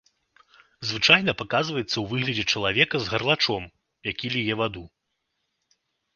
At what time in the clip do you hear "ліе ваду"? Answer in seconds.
4.39-4.85